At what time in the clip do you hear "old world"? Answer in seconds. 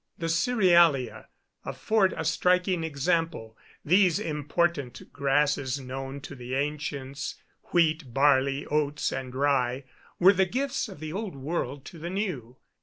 11.13-11.85